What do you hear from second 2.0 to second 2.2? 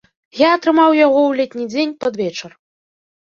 пад